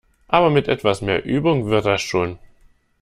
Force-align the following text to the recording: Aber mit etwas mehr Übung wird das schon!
Aber 0.27 0.49
mit 0.49 0.67
etwas 0.67 1.01
mehr 1.03 1.25
Übung 1.25 1.67
wird 1.67 1.85
das 1.85 2.01
schon! 2.01 2.39